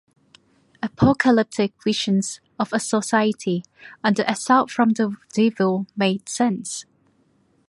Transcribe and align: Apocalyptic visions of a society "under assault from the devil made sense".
Apocalyptic 0.81 1.73
visions 1.83 2.41
of 2.57 2.73
a 2.73 2.79
society 2.79 3.63
"under 4.03 4.23
assault 4.23 4.71
from 4.71 4.89
the 4.93 5.15
devil 5.31 5.85
made 5.95 6.27
sense". 6.27 6.85